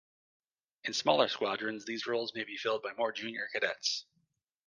[0.83, 4.07] In smaller squadrons, these roles may be filled by more junior cadets.